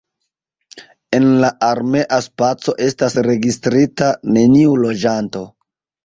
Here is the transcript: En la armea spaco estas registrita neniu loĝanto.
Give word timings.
En 1.17 1.25
la 1.41 1.49
armea 1.65 2.17
spaco 2.27 2.73
estas 2.85 3.17
registrita 3.27 4.07
neniu 4.39 4.73
loĝanto. 4.85 5.43